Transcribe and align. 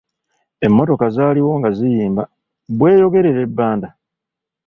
Emmotoka 0.65 1.05
zaaliwo 1.15 1.51
nga 1.59 1.69
ziyimba, 1.77 2.23
"Bweyogerere-Bbanda". 2.77 3.89